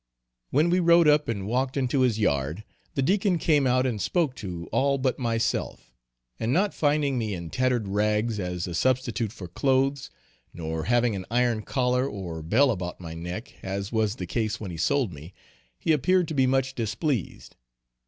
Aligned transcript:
When 0.49 0.71
we 0.71 0.79
rode 0.79 1.07
up 1.07 1.27
and 1.29 1.45
walked 1.45 1.77
into 1.77 1.99
his 1.99 2.17
yard, 2.17 2.63
the 2.95 3.03
Deacon 3.03 3.37
came 3.37 3.67
out 3.67 3.85
and 3.85 4.01
spoke 4.01 4.35
to 4.37 4.65
all 4.71 4.97
but 4.97 5.19
myself; 5.19 5.93
and 6.39 6.51
not 6.51 6.73
finding 6.73 7.19
me 7.19 7.35
in 7.35 7.51
tattered 7.51 7.87
rags 7.87 8.39
as 8.39 8.65
a 8.65 8.73
substitute 8.73 9.31
for 9.31 9.47
clothes, 9.47 10.09
nor 10.55 10.85
having 10.85 11.15
an 11.15 11.27
iron 11.29 11.61
collar 11.61 12.09
or 12.09 12.41
bell 12.41 12.71
about 12.71 12.99
my 12.99 13.13
neck, 13.13 13.53
as 13.61 13.91
was 13.91 14.15
the 14.15 14.25
case 14.25 14.59
when 14.59 14.71
he 14.71 14.77
sold 14.77 15.13
me, 15.13 15.35
he 15.77 15.91
appeared 15.91 16.27
to 16.29 16.33
be 16.33 16.47
much 16.47 16.73
displeased. 16.73 17.55